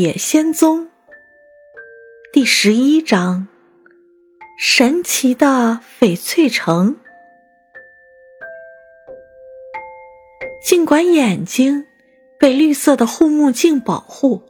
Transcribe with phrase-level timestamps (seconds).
[0.00, 0.84] 野仙踪》
[2.32, 3.48] 第十一章：
[4.58, 6.96] 神奇的翡翠城。
[10.64, 11.84] 尽管眼睛
[12.38, 14.42] 被绿色的护目镜保护，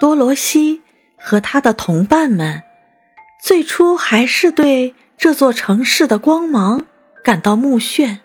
[0.00, 0.82] 多罗西
[1.16, 2.64] 和他的同伴们
[3.40, 6.84] 最初还是对这座城市的光芒
[7.22, 8.18] 感到目眩。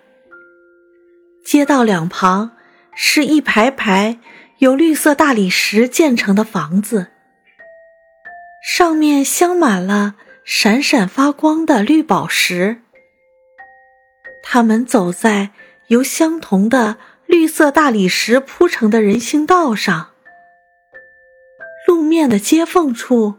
[1.45, 2.53] 街道两旁。
[2.97, 4.19] 是一排排
[4.59, 7.07] 由绿色大理石建成的房子，
[8.63, 12.81] 上面镶满了闪闪发光的绿宝石。
[14.41, 15.51] 他们走在
[15.87, 20.11] 由相同的绿色大理石铺成的人行道上，
[21.85, 23.35] 路面的接缝处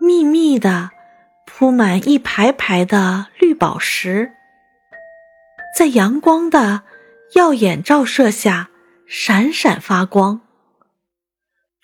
[0.00, 0.90] 密密的
[1.44, 4.30] 铺满一排排的绿宝石，
[5.76, 6.82] 在阳光的
[7.34, 8.70] 耀眼照射下。
[9.06, 10.40] 闪闪发光，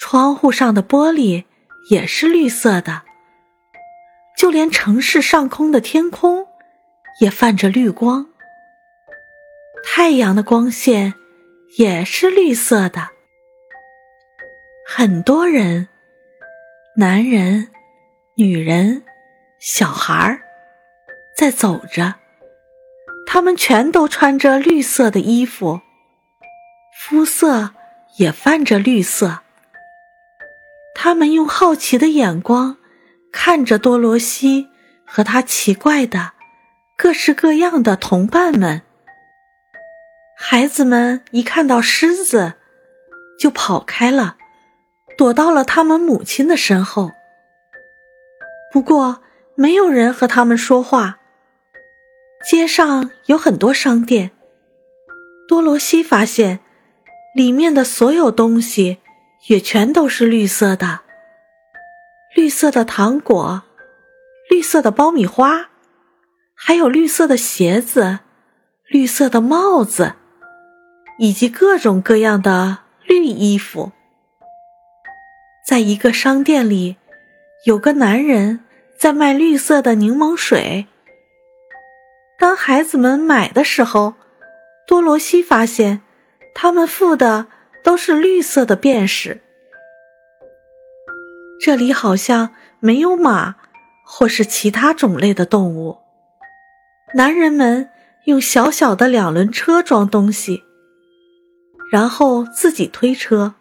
[0.01, 1.45] 窗户上的玻璃
[1.91, 3.03] 也是绿色的，
[4.37, 6.49] 就连城市上空的天空
[7.21, 8.27] 也泛着绿光。
[9.85, 11.15] 太阳的光线
[11.77, 13.11] 也是绿色的。
[14.89, 15.89] 很多人，
[16.97, 17.69] 男人、
[18.37, 19.05] 女人、
[19.61, 20.41] 小孩儿，
[21.37, 22.15] 在走着，
[23.27, 25.83] 他们全都穿着绿色的衣服。
[26.99, 27.75] 肤色
[28.17, 29.43] 也泛着绿色。
[30.95, 32.77] 他们用好奇的眼光
[33.33, 34.69] 看着多罗西
[35.05, 36.33] 和他奇怪的、
[36.97, 38.83] 各式各样的同伴们。
[40.37, 42.55] 孩子们一看到狮子，
[43.39, 44.37] 就跑开了，
[45.17, 47.11] 躲到了他们母亲的身后。
[48.73, 49.23] 不过，
[49.55, 51.19] 没有人和他们说话。
[52.49, 54.31] 街上有很多商店。
[55.49, 56.61] 多罗西发现。
[57.33, 58.99] 里面的所有东西
[59.49, 61.01] 也全都是绿色的，
[62.35, 63.63] 绿色的糖果，
[64.49, 65.71] 绿色的爆米花，
[66.55, 68.21] 还有绿色的鞋子、
[68.87, 70.15] 绿色的帽子，
[71.19, 73.93] 以及各种各样的绿衣服。
[75.67, 76.97] 在一个商店里，
[77.65, 78.61] 有个男人
[78.99, 80.87] 在卖绿色的柠檬水。
[82.39, 84.15] 当孩子们买的时候，
[84.87, 86.03] 多罗西发现。
[86.53, 87.47] 他们付的
[87.83, 89.41] 都是绿色的便士。
[91.61, 93.57] 这里好像没有马
[94.05, 95.99] 或是其他种类的动物。
[97.15, 97.91] 男人们
[98.25, 100.63] 用小小的两轮车装东西，
[101.91, 103.55] 然后自己推车。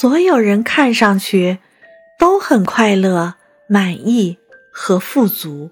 [0.00, 1.58] 所有人看上去
[2.18, 3.34] 都很快乐、
[3.68, 4.38] 满意
[4.72, 5.70] 和富足。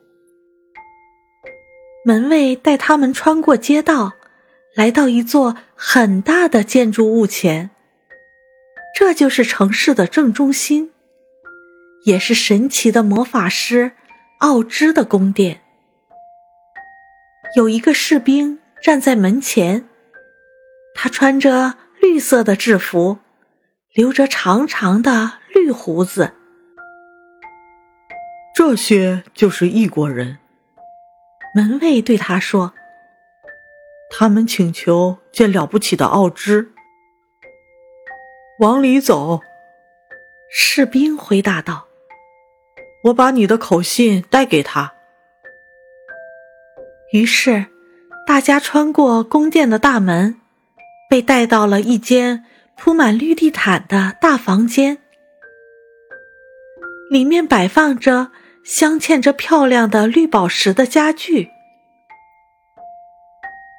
[2.05, 4.13] 门卫带他们穿过街道。
[4.77, 7.71] 来到一座很大的建筑物前，
[8.95, 10.93] 这就是城市的正中心，
[12.05, 13.93] 也是神奇的魔法师
[14.41, 15.63] 奥芝的宫殿。
[17.57, 19.89] 有一个士兵站在门前，
[20.95, 23.17] 他穿着绿色的制服，
[23.95, 26.35] 留着长长的绿胡子。
[28.55, 30.37] 这些就是异国人，
[31.55, 32.75] 门卫对他说。
[34.19, 36.73] 他们请求见了不起的奥芝。
[38.61, 39.43] 往里走，
[40.51, 41.87] 士兵回答道
[43.05, 44.95] ：“我把你的口信带给他。”
[47.13, 47.67] 于是，
[48.27, 50.41] 大家穿过宫殿的大门，
[51.11, 54.97] 被带到了一间铺满绿地毯的大房间，
[57.11, 58.31] 里面摆放着
[58.65, 61.51] 镶嵌着漂亮的绿宝石的家具。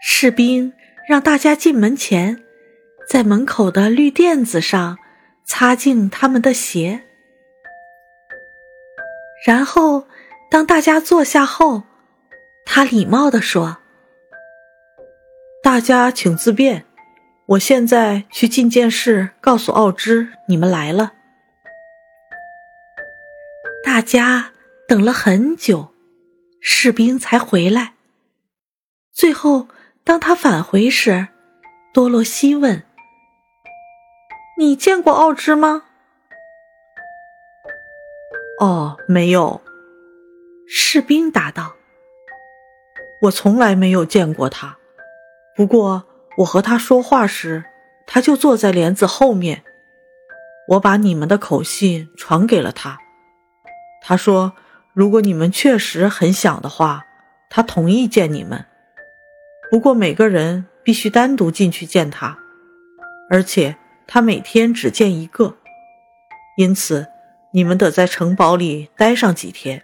[0.10, 0.72] 士兵
[1.06, 2.42] 让大家进门前，
[3.10, 4.98] 在门口的绿垫子上
[5.46, 7.04] 擦净他们的鞋。
[9.46, 10.08] 然后，
[10.50, 11.84] 当大家坐下后，
[12.66, 13.80] 他礼貌地说
[15.62, 16.86] ：“大家请自便，
[17.46, 21.12] 我现在去进见室告诉奥芝你们来了。”
[23.84, 24.54] 大家
[24.88, 25.94] 等了很久，
[26.62, 27.96] 士兵才回来。
[29.12, 29.68] 最后。
[30.08, 31.28] 当他返回时，
[31.94, 32.86] 多罗西问
[34.58, 35.84] ：“你见过奥芝吗
[38.62, 39.60] ？”“哦，没有。”
[40.66, 41.76] 士兵答道。
[43.24, 44.78] “我从来没有见过他。
[45.54, 46.06] 不过
[46.38, 47.66] 我和他说话时，
[48.06, 49.66] 他就坐在帘子后面。
[50.70, 52.98] 我把你们的口信传给了他。
[54.02, 54.54] 他说，
[54.94, 57.06] 如果你们确实很想的话，
[57.50, 58.66] 他同意见你们。”
[59.70, 62.38] 不过每个人必须单独进去见他，
[63.30, 63.76] 而且
[64.08, 65.58] 他每天只见一个，
[66.58, 67.08] 因此
[67.52, 69.84] 你们得在城堡里待上几天。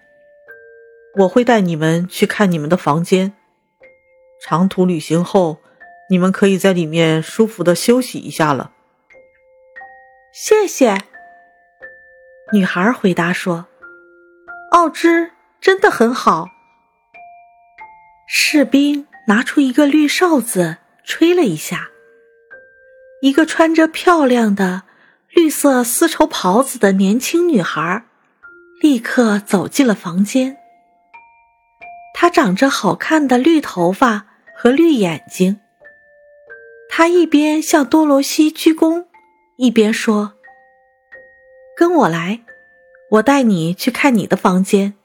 [1.19, 3.33] 我会带你们去看你们的房间。
[4.41, 5.59] 长途旅行后，
[6.09, 8.71] 你们可以在里面舒服的休息一下了。
[10.33, 10.97] 谢谢。
[12.51, 13.67] 女孩回答说
[14.71, 15.31] ：“奥芝
[15.61, 16.47] 真的很好。”
[18.27, 21.89] 士兵拿出一个绿哨子，吹了一下。
[23.21, 24.83] 一个穿着漂亮的
[25.29, 28.03] 绿色丝绸袍子的年轻女孩，
[28.81, 30.57] 立刻走进了房间。
[32.13, 34.25] 她长着好看的绿头发
[34.55, 35.61] 和绿眼睛。
[36.89, 39.05] 她一边向多罗西鞠躬，
[39.57, 40.33] 一边说
[41.77, 42.41] ：“跟我来，
[43.11, 44.95] 我带你去看你的房间。”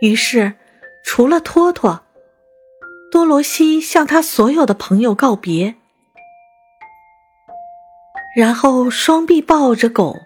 [0.00, 0.54] 于是。
[1.06, 2.03] 除了托托，
[3.14, 5.76] 多罗西向他所有的朋友告别，
[8.34, 10.16] 然后双臂抱着狗，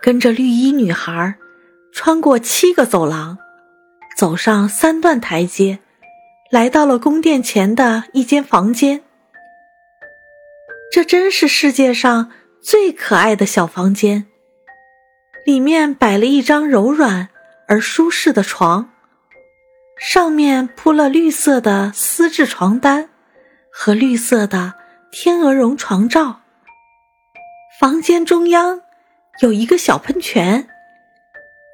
[0.00, 1.36] 跟着绿衣女孩，
[1.92, 3.38] 穿过七个走廊，
[4.16, 5.78] 走上三段台阶，
[6.50, 9.04] 来到了宫殿前的一间房间。
[10.90, 14.26] 这真是世界上最可爱的小房间，
[15.46, 17.28] 里面摆了一张柔软
[17.68, 18.90] 而舒适的床。
[19.96, 23.08] 上面铺了绿色的丝质床单
[23.70, 24.74] 和绿色的
[25.10, 26.42] 天鹅绒床罩。
[27.80, 28.82] 房间中央
[29.40, 30.68] 有一个小喷泉，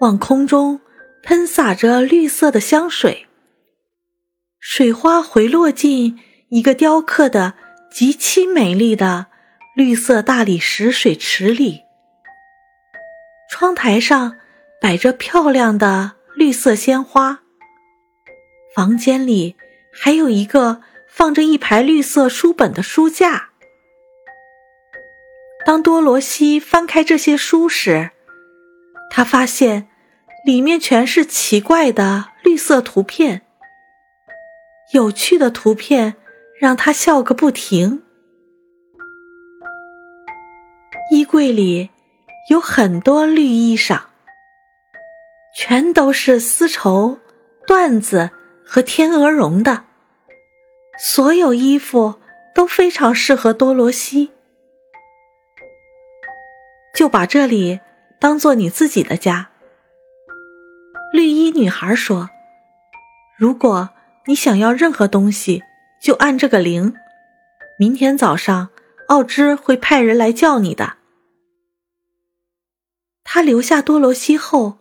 [0.01, 0.81] 往空中
[1.23, 3.27] 喷洒着绿色的香水。
[4.59, 6.19] 水花回落进
[6.51, 7.55] 一个雕刻的
[7.91, 9.27] 极其美丽的
[9.75, 11.83] 绿色大理石水池里。
[13.51, 14.37] 窗台上
[14.81, 17.41] 摆着漂亮的绿色鲜花。
[18.75, 19.57] 房间里
[19.93, 23.51] 还有一个放着一排绿色书本的书架。
[25.67, 28.11] 当多罗西翻开这些书时，
[29.11, 29.89] 他发现
[30.47, 33.43] 里面全是奇怪的绿色图片。
[34.95, 36.15] 有趣的图片
[36.59, 38.03] 让他笑个不停。
[41.13, 41.91] 衣柜里
[42.49, 44.01] 有很多绿衣裳，
[45.55, 47.19] 全都是丝绸、
[47.67, 48.31] 缎子。
[48.73, 49.83] 和天鹅绒的，
[50.97, 52.21] 所有衣服
[52.55, 54.31] 都非常适合多罗西。
[56.95, 57.81] 就把这里
[58.21, 59.51] 当做你自己的家。
[61.13, 62.31] 绿衣女孩说
[63.37, 63.91] ：“如果
[64.27, 65.65] 你想要任何东西，
[66.01, 66.95] 就按这个铃。
[67.77, 68.69] 明天早上，
[69.09, 70.95] 奥芝会派人来叫你的。”
[73.25, 74.79] 他留下多罗西后，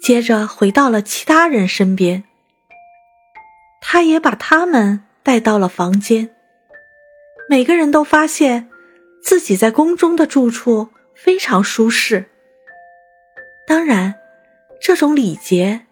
[0.00, 2.24] 接着回到了其他人身边。
[3.92, 6.30] 他也把他们带到了房间，
[7.46, 8.70] 每个人都发现
[9.22, 12.24] 自己在宫中的住处非常舒适。
[13.66, 14.14] 当然，
[14.80, 15.82] 这种礼节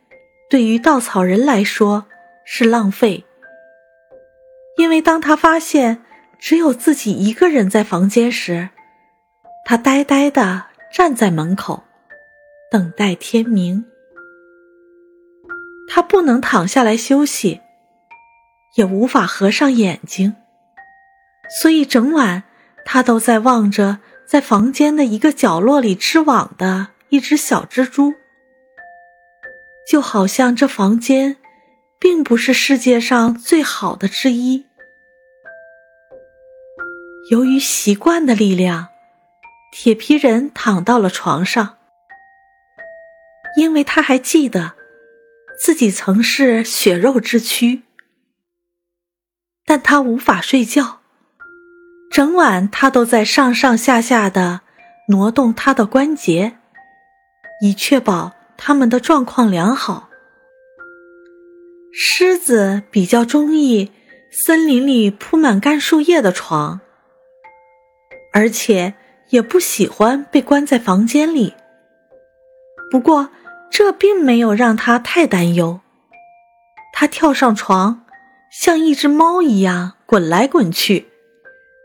[0.49, 2.07] 对于稻草人来说
[2.43, 3.27] 是浪费，
[4.79, 6.03] 因为当他发现
[6.39, 8.71] 只有自己一个人在房间时，
[9.67, 11.85] 他呆呆地站在门口，
[12.71, 13.85] 等待天明。
[15.87, 17.61] 他不能躺下来休息。
[18.75, 20.37] 也无法合上眼睛，
[21.61, 22.45] 所以整晚
[22.85, 28.15] 他都在望着在房间的一个角落里织网的一只小蜘蛛，
[29.89, 31.37] 就好像这房间
[31.99, 34.67] 并不是世界上最好的之一。
[37.31, 38.89] 由于习惯的力量，
[39.73, 41.79] 铁皮人躺到了床上，
[43.57, 44.73] 因为他还记得
[45.59, 47.83] 自己曾是血肉之躯。
[49.71, 50.99] 但他无法睡觉，
[52.11, 54.63] 整晚他都在上上下下的
[55.07, 56.57] 挪动他的关节，
[57.63, 60.09] 以确保他们的状况良好。
[61.93, 63.93] 狮子比较中意
[64.33, 66.81] 森林里铺满干树叶的床，
[68.33, 68.95] 而且
[69.29, 71.55] 也不喜欢被关在房间里。
[72.91, 73.29] 不过
[73.71, 75.79] 这并没有让他太担忧，
[76.93, 78.00] 他跳上床。
[78.51, 81.07] 像一只猫一样滚来滚去，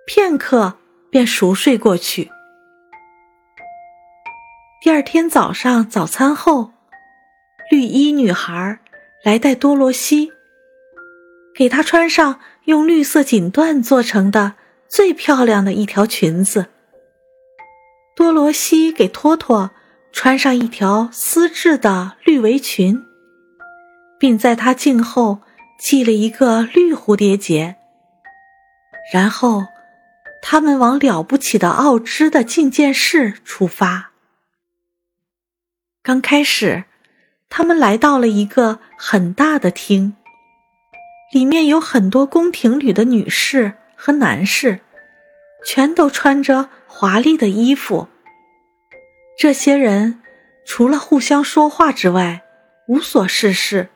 [0.08, 0.80] 片刻
[1.12, 2.32] 便熟睡过去。
[4.82, 6.72] 第二天早上早餐后，
[7.70, 8.80] 绿衣女孩
[9.24, 10.32] 来带多罗西，
[11.54, 14.56] 给她穿上用绿色锦缎做成的
[14.88, 16.66] 最漂亮的一条裙子。
[18.16, 19.70] 多罗西给托托
[20.12, 23.06] 穿上一条丝质的绿围裙，
[24.18, 25.42] 并在她颈后。
[25.78, 27.76] 系了一个绿蝴蝶结，
[29.14, 29.66] 然后
[30.42, 34.12] 他们往了不起的奥芝的觐见室出发。
[36.02, 36.86] 刚开始，
[37.50, 40.16] 他们来到了一个很大的厅，
[41.32, 44.80] 里面有很多宫廷里的女士和男士，
[45.66, 48.08] 全都穿着华丽的衣服。
[49.38, 50.22] 这些人
[50.66, 52.44] 除了互相说话之外，
[52.88, 53.90] 无所事事。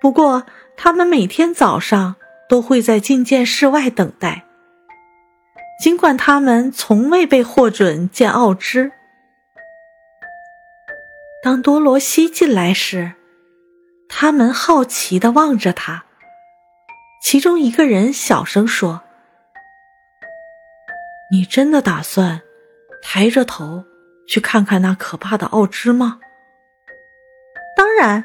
[0.00, 2.14] 不过，他们每天早上
[2.48, 4.44] 都会在觐见室外等待。
[5.82, 8.92] 尽管他们从未被获准见奥芝，
[11.42, 13.12] 当多罗西进来时，
[14.08, 16.04] 他们好奇地望着他。
[17.20, 19.02] 其中一个人小声说
[21.32, 22.42] ：“你真的打算
[23.02, 23.84] 抬着头
[24.28, 26.20] 去看看那可怕的奥芝吗
[27.76, 28.24] ？”“当然。”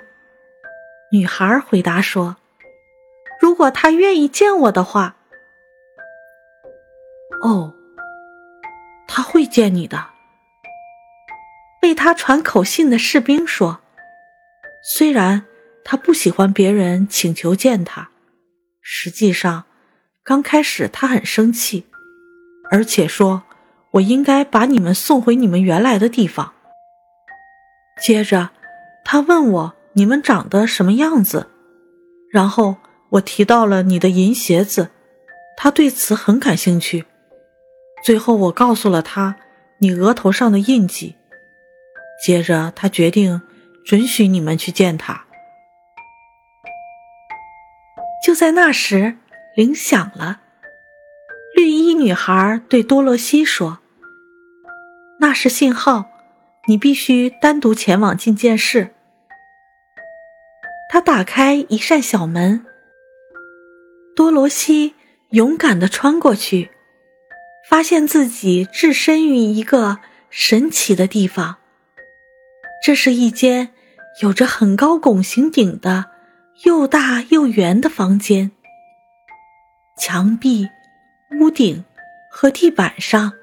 [1.13, 2.37] 女孩回答说
[3.39, 5.15] ，“如果他愿意见我的话。”
[7.43, 7.71] 哦，
[9.07, 10.07] 他会见你的。
[11.83, 13.81] 为他传口信的士兵说
[14.83, 15.45] ：“虽然
[15.85, 18.09] 他不喜欢别人请求见他，
[18.81, 19.65] 实际上
[20.23, 21.85] 刚开始他很生气，
[22.71, 23.43] 而且说
[23.91, 26.55] 我应该把你们送回你们原来的地方。
[28.01, 28.49] 接着，
[29.05, 31.47] 他问我你们长得什么样子，
[32.31, 32.77] 然后
[33.09, 34.89] 我提到了你的银鞋子，
[35.55, 37.05] 他对此很感兴趣。”
[38.03, 39.37] 最后，我告诉了他
[39.79, 41.15] 你额头上的印记。
[42.25, 43.41] 接着，他决定
[43.85, 45.25] 准许你们去见他。
[48.25, 49.17] 就在那时，
[49.55, 50.41] 铃响了。
[51.55, 53.79] 绿衣女孩对多罗西说
[55.19, 56.05] ：“那是信号，
[56.67, 58.92] 你必须单独前往觐见室。”
[60.93, 62.63] 他打开一扇小门，
[64.15, 64.93] 多罗西
[65.31, 66.69] 勇敢地穿过去。
[67.67, 69.97] 发现自己置身于一个
[70.29, 71.57] 神奇的地方。
[72.85, 73.69] 这是一间
[74.21, 76.11] 有着很高拱形顶的、
[76.65, 78.51] 又大又圆的房间。
[79.99, 80.69] 墙壁、
[81.39, 81.83] 屋顶
[82.29, 83.33] 和地板上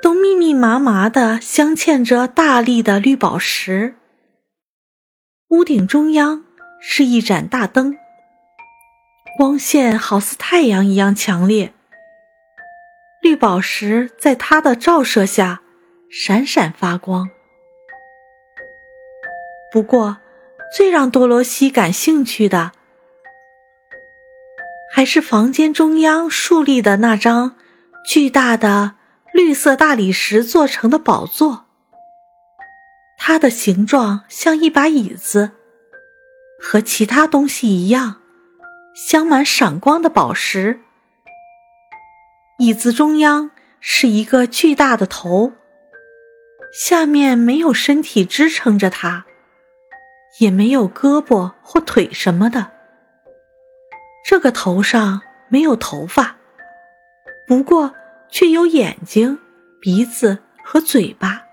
[0.00, 3.94] 都密密麻麻的镶嵌着大粒的绿宝石。
[5.48, 6.44] 屋顶中央
[6.80, 7.96] 是一盏大灯，
[9.36, 11.72] 光线好似太阳一样强烈。
[13.20, 15.60] 绿宝石在它的照射下
[16.10, 17.28] 闪闪发光。
[19.70, 20.18] 不过，
[20.74, 22.72] 最让多罗西感兴趣的，
[24.90, 27.56] 还是房间中央竖立的那张
[28.06, 28.94] 巨大的
[29.34, 31.66] 绿色大理石做成的宝座。
[33.18, 35.52] 它的形状像一把椅子，
[36.58, 38.20] 和其他东西一样，
[38.94, 40.80] 镶满闪光的宝石。
[42.58, 45.52] 椅子中央是一个巨大的头，
[46.72, 49.24] 下面没有身体支撑着它，
[50.40, 52.72] 也没有胳膊或腿什么的。
[54.24, 56.36] 这个头上没有头发，
[57.46, 57.94] 不过
[58.28, 59.38] 却有眼睛、
[59.80, 61.44] 鼻子和嘴巴，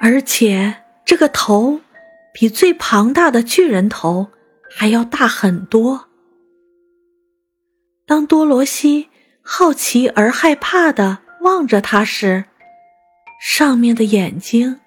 [0.00, 1.80] 而且这个头
[2.38, 4.28] 比最庞大的巨人头
[4.68, 6.10] 还要大很多。
[8.04, 9.08] 当多罗西。
[9.48, 12.46] 好奇而害怕的望着他时，
[13.40, 14.80] 上面的眼睛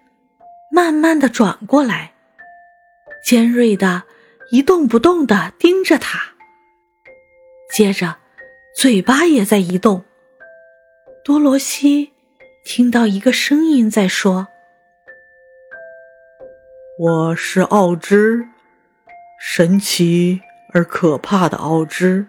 [0.70, 2.12] 慢慢的转过来，
[3.24, 4.04] 尖锐的
[4.52, 6.20] 一动不动的盯着他。
[7.74, 8.18] 接着，
[8.76, 10.04] 嘴巴也在移动。
[11.24, 12.12] 多罗西
[12.66, 14.50] 听到一个声音在说
[17.02, 18.46] ：“我是奥芝，
[19.40, 20.42] 神奇
[20.74, 22.28] 而可怕的奥芝。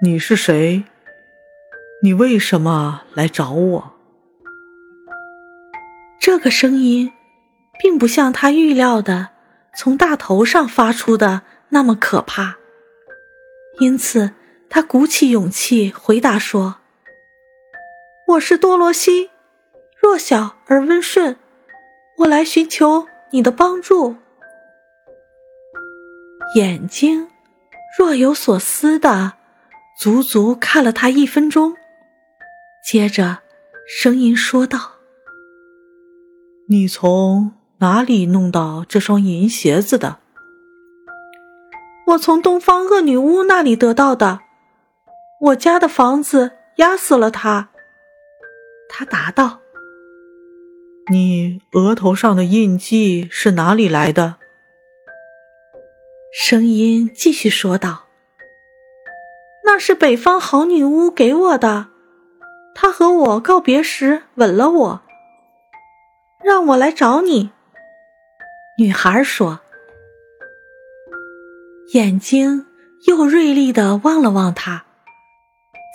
[0.00, 0.84] 你是谁？”
[2.00, 3.92] 你为什么来找我？
[6.20, 7.12] 这个声音
[7.80, 9.30] 并不像他预料的
[9.76, 12.58] 从大头上发出的那么可怕，
[13.80, 14.30] 因此
[14.70, 16.76] 他鼓起勇气回答说
[18.28, 19.30] ：“我是多罗西，
[20.00, 21.36] 弱小而温顺，
[22.18, 24.14] 我来寻求你的帮助。”
[26.54, 27.28] 眼睛
[27.98, 29.34] 若有所思的
[29.98, 31.74] 足足看了他一分钟。
[32.84, 33.38] 接着，
[33.88, 34.92] 声音说道
[36.70, 40.18] ：“你从哪里弄到这双银鞋子的
[42.06, 44.40] ？”“我从东方恶女巫那里得到的。
[45.40, 47.70] 我家的房子压死了他。”
[48.88, 49.60] 他答道。
[51.10, 54.36] “你额头上的印记是哪里来的？”
[56.38, 58.04] 声音继续说道
[59.64, 61.88] ：“那是北方好女巫给我的。
[62.74, 65.02] 她和我告别时吻了我，
[66.44, 67.50] 让我来找你。”
[68.78, 69.60] 女孩说，
[71.94, 72.66] 眼睛
[73.06, 74.84] 又锐利的望了望他。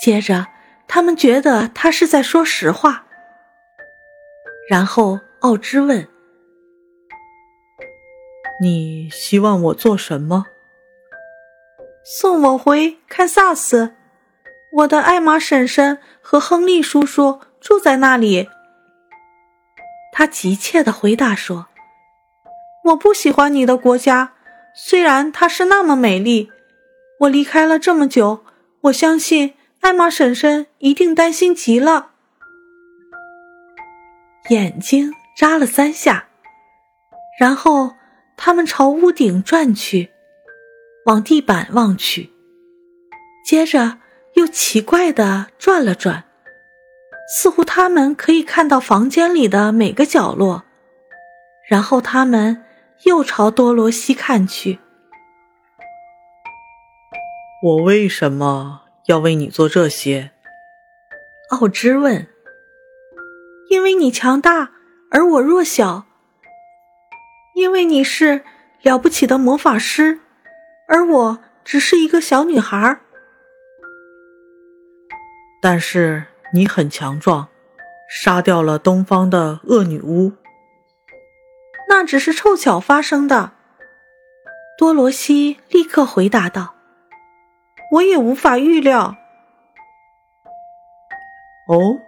[0.03, 0.47] 接着，
[0.87, 3.05] 他们觉得他是在说实话。
[4.69, 6.07] 然后奥芝问
[8.61, 10.45] ：“你希望我做什么
[12.03, 13.93] ？”“送我回堪萨斯，
[14.73, 18.47] 我的艾玛婶婶和亨利叔叔住在那里。”
[20.13, 21.67] 他急切的回答说。
[22.85, 24.33] 我不喜欢你的国家，
[24.73, 26.51] 虽然它是那么美丽。
[27.19, 28.43] 我离开了这么久，
[28.81, 32.10] 我相信艾玛婶婶一定担心极了。
[34.51, 36.27] 眼睛眨了三下，
[37.39, 37.95] 然后
[38.35, 40.11] 他们朝屋顶转去，
[41.05, 42.29] 往地板望去，
[43.45, 43.99] 接着
[44.33, 46.25] 又奇怪的转了转，
[47.33, 50.63] 似乎他们可以看到房间里的每个角落。
[51.69, 52.65] 然后他们。
[53.05, 54.77] 又朝多罗西看去。
[57.63, 60.29] 我为什么要为你做这些？
[61.49, 62.27] 奥芝问。
[63.71, 64.71] 因为你强大，
[65.11, 66.03] 而我弱小。
[67.55, 68.43] 因为你是
[68.81, 70.19] 了不起的魔法师，
[70.89, 72.99] 而我只是一个小女孩。
[75.61, 77.47] 但是你很强壮，
[78.09, 80.33] 杀掉了东方的恶女巫。
[81.87, 83.53] 那只是凑巧发生的，
[84.77, 86.75] 多罗西立刻回答道
[87.93, 89.15] ：“我也无法预料。”
[91.71, 91.99] 哦，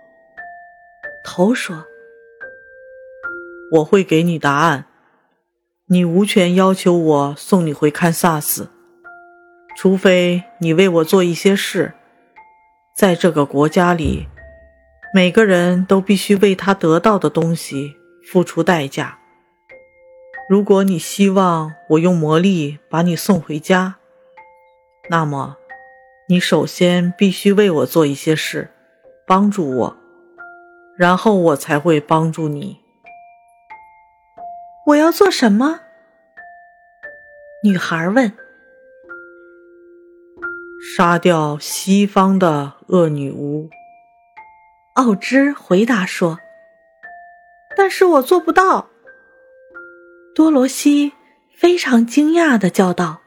[1.24, 1.86] 头说
[3.72, 4.86] ：“我会给你答案。
[5.88, 8.70] 你无权要求我送你回堪萨斯，
[9.76, 11.94] 除非你为我做一些事。
[12.96, 14.28] 在这个国家里，
[15.14, 19.20] 每个人都必须为他得到的东西付出代价。”
[20.50, 23.96] 如果你希望我用魔力把你送回家，
[25.10, 25.56] 那么
[26.28, 28.70] 你首先必须为我做一些事，
[29.26, 29.98] 帮助我，
[30.98, 32.80] 然后我才会帮助你。
[34.88, 35.80] 我要做什么？
[37.64, 38.32] 女孩问。
[40.96, 43.70] 杀掉西方的恶女巫。
[44.96, 46.40] 奥芝回答说。
[47.76, 48.90] 但是我做不到。
[50.36, 51.14] 多罗西
[51.56, 53.22] 非常惊讶的叫道：“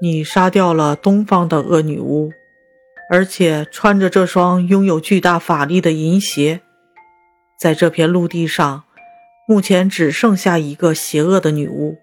[0.00, 2.30] 你杀掉了东方的恶女巫，
[3.08, 6.60] 而且穿着这双拥有巨大法力的银鞋，
[7.58, 8.84] 在这片陆地上，
[9.46, 11.98] 目前只剩下一个邪恶的女巫。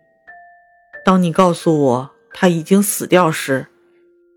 [1.03, 3.67] 当你告诉我她已经死掉时，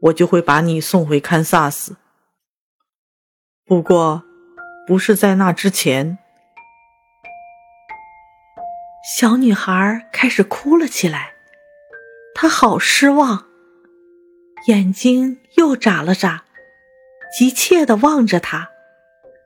[0.03, 1.97] 我就会把你送回堪萨斯。
[3.65, 4.25] 不过，
[4.87, 6.19] 不是在那之前。”
[9.17, 11.35] 小女孩开始哭了起来，
[12.35, 13.47] 她好失望，
[14.67, 16.43] 眼睛又眨了眨，
[17.37, 18.71] 急切地望着他，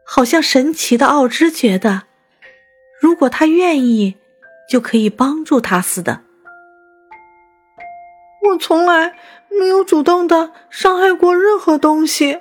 [0.05, 2.03] 好像神奇的奥芝觉得，
[3.01, 4.17] 如果他愿意，
[4.69, 6.21] 就可以帮助他似的。
[8.43, 9.17] 我从来
[9.49, 12.41] 没有主动的伤害过任何东西，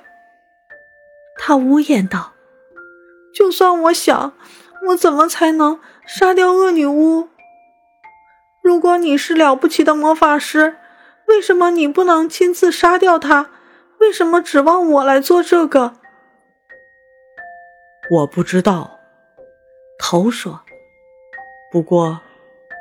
[1.36, 2.32] 他呜咽道
[3.34, 4.34] ：“就算我想，
[4.88, 7.28] 我怎么才能？”杀掉恶女巫。
[8.62, 10.76] 如果你是了不起的魔法师，
[11.26, 13.50] 为什么你不能亲自杀掉她？
[14.00, 15.94] 为什么指望我来做这个？
[18.10, 18.98] 我不知道。
[19.98, 20.62] 头说。
[21.70, 22.20] 不过，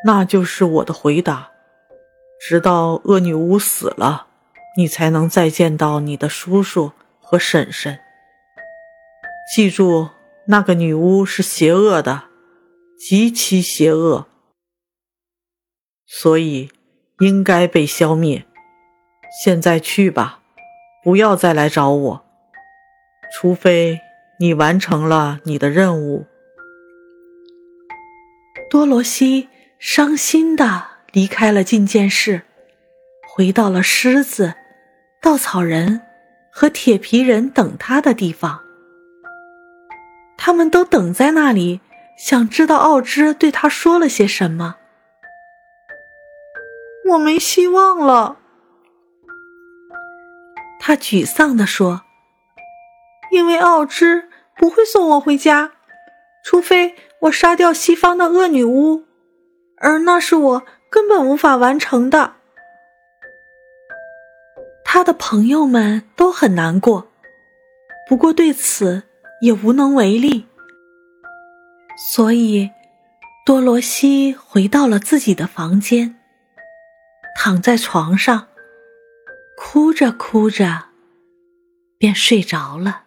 [0.05, 1.51] 那就是我的回答。
[2.39, 4.27] 直到恶女巫死了，
[4.77, 7.99] 你才能再见到你的叔叔和婶婶。
[9.53, 10.09] 记住，
[10.47, 12.23] 那个女巫是邪恶的。
[12.97, 14.27] 极其邪恶，
[16.05, 16.69] 所以
[17.19, 18.45] 应该被消灭。
[19.43, 20.38] 现在去吧，
[21.03, 22.25] 不要再来找我，
[23.33, 23.99] 除非
[24.39, 26.25] 你完成了你的任务。
[28.69, 32.41] 多罗西伤心的离开了觐见室，
[33.27, 34.53] 回到了狮子、
[35.21, 36.01] 稻草人
[36.51, 38.61] 和铁皮人等他的地方。
[40.37, 41.81] 他们都等在那里。
[42.17, 44.75] 想知道奥芝对他说了些什么？
[47.11, 48.38] 我没希望了，
[50.89, 52.01] 他沮丧地说
[53.29, 55.73] ：“因为奥芝不会送我回家，
[56.43, 59.05] 除非我杀掉西方的恶女巫，
[59.77, 62.33] 而那是我根本无法完成的。”
[64.83, 67.07] 他的朋友们都很难过，
[68.07, 69.03] 不过对此
[69.41, 70.47] 也无能为力。
[72.11, 72.71] 所以，
[73.45, 76.15] 多罗西回到了自己的房间，
[77.37, 78.47] 躺在床上，
[79.61, 80.85] 哭着哭着，
[81.97, 83.03] 便睡着了。